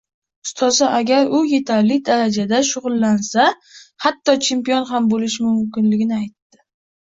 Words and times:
Ustozi, 0.45 0.85
agar 0.99 1.27
u 1.39 1.41
yetarli 1.51 1.97
darajada 2.07 2.63
shugʻullansa, 2.71 3.47
hatto 4.07 4.37
chempion 4.49 4.91
ham 4.95 5.13
boʻlishi 5.15 5.47
mumkinligini 5.53 6.21
aytdi 6.23 6.63